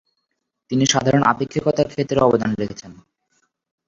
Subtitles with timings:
[0.69, 2.91] তিনি সাধারণ আপেক্ষিকতার ক্ষেত্রে অবদান রেখেছেন।